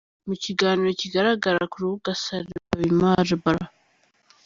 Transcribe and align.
Mu 0.27 0.35
kiganiro 0.43 0.91
kigaragara 1.01 1.61
ku 1.71 1.75
rubuga 1.81 2.11
salmaibra. 2.23 3.63